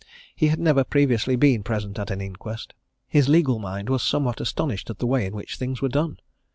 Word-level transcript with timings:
He 0.35 0.47
had 0.47 0.57
never 0.57 0.83
previously 0.83 1.35
been 1.35 1.61
present 1.61 1.99
at 1.99 2.09
an 2.09 2.21
inquest 2.21 2.73
his 3.07 3.29
legal 3.29 3.59
mind 3.59 3.87
was 3.87 4.01
somewhat 4.01 4.41
astonished 4.41 4.89
at 4.89 4.97
the 4.97 5.05
way 5.05 5.27
in 5.27 5.35
which 5.35 5.57
things 5.57 5.79
were 5.79 5.89
done. 5.89 6.17